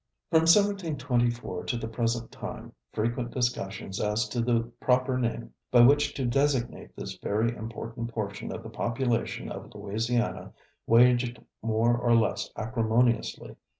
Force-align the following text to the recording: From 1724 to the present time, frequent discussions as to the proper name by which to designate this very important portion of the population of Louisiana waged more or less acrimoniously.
From 0.31 0.39
1724 0.47 1.65
to 1.65 1.77
the 1.77 1.87
present 1.87 2.31
time, 2.31 2.73
frequent 2.91 3.29
discussions 3.29 4.01
as 4.01 4.27
to 4.29 4.41
the 4.41 4.61
proper 4.79 5.15
name 5.15 5.53
by 5.69 5.81
which 5.81 6.15
to 6.15 6.25
designate 6.25 6.95
this 6.95 7.19
very 7.19 7.55
important 7.55 8.11
portion 8.11 8.51
of 8.51 8.63
the 8.63 8.69
population 8.71 9.51
of 9.51 9.71
Louisiana 9.75 10.53
waged 10.87 11.39
more 11.61 11.95
or 11.95 12.15
less 12.15 12.49
acrimoniously. 12.57 13.55